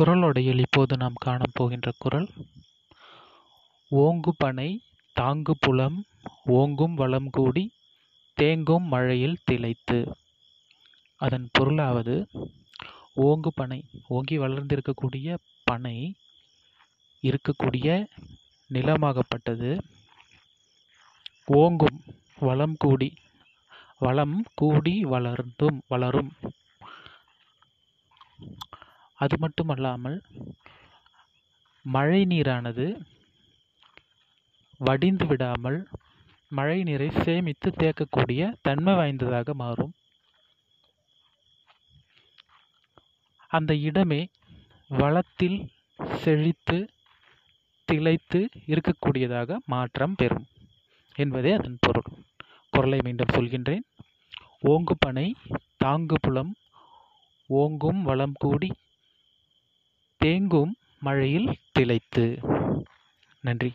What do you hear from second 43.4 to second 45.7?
அந்த இடமே வளத்தில்